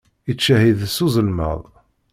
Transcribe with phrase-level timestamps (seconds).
[0.31, 1.59] Ittcehhid s uzelmaḍ.